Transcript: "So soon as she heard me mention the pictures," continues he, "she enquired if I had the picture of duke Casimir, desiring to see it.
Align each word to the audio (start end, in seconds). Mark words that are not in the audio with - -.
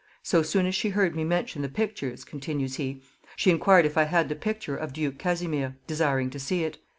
"So 0.23 0.41
soon 0.41 0.65
as 0.65 0.73
she 0.73 0.89
heard 0.89 1.15
me 1.15 1.23
mention 1.23 1.61
the 1.61 1.69
pictures," 1.69 2.23
continues 2.25 2.77
he, 2.77 3.03
"she 3.35 3.51
enquired 3.51 3.85
if 3.85 3.99
I 3.99 4.05
had 4.05 4.29
the 4.29 4.35
picture 4.35 4.75
of 4.75 4.93
duke 4.93 5.19
Casimir, 5.19 5.75
desiring 5.85 6.31
to 6.31 6.39
see 6.39 6.63
it. 6.63 6.79